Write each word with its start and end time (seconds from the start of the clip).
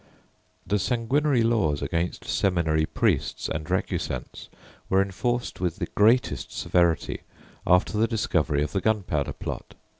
]The 0.65 0.79
sanguinary 0.79 1.43
laws 1.43 1.83
against 1.83 2.25
seminary 2.25 2.87
priests 2.87 3.47
and 3.47 3.69
"recusants" 3.69 4.49
were 4.89 4.99
enforced 4.99 5.61
with 5.61 5.75
the 5.75 5.89
greatest 5.93 6.51
severity 6.51 7.21
after 7.67 7.99
the 7.99 8.07
discovery 8.07 8.63
of 8.63 8.71
the 8.71 8.81
Gunpowder 8.81 9.33
Plot. 9.33 9.75